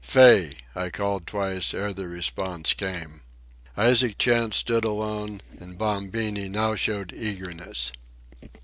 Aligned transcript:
"Fay!" 0.03 0.55
I 0.75 0.89
called 0.89 1.27
twice, 1.27 1.75
ere 1.75 1.93
the 1.93 2.07
response 2.07 2.73
came. 2.73 3.21
Isaac 3.77 4.17
Chantz 4.17 4.57
stood 4.57 4.83
alone, 4.83 5.41
and 5.59 5.77
Bombini 5.77 6.49
now 6.49 6.73
showed 6.73 7.13
eagerness. 7.15 7.91